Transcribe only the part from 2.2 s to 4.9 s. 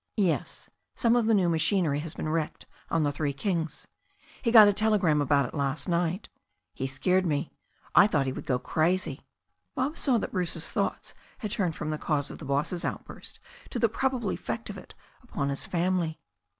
wrecked on the Three Kings. He got a